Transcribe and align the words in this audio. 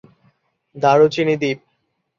দারুচিনি 0.75 1.35
দ্বীপ 1.41 1.59